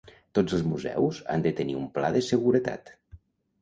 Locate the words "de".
1.45-1.53, 2.19-2.27